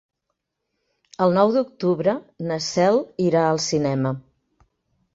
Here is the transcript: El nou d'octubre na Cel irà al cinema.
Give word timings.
El 1.25 1.35
nou 1.39 1.53
d'octubre 1.57 2.17
na 2.49 2.59
Cel 2.71 3.01
irà 3.29 3.47
al 3.53 3.65
cinema. 3.71 4.19